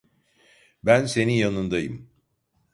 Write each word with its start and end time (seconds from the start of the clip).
Ben 0.83 1.05
senin 1.05 1.33
yanındayım. 1.33 2.09